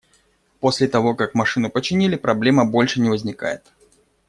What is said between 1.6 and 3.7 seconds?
починили, проблема больше не возникает.